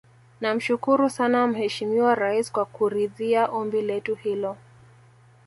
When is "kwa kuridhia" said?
2.51-3.45